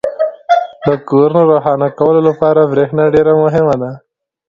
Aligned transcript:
•د 0.85 0.87
کورونو 1.07 1.41
روښانه 1.51 1.87
کولو 1.99 2.21
لپاره 2.29 2.69
برېښنا 2.71 3.05
ډېره 3.15 3.33
مهمه 3.43 3.75
ده. 3.81 3.91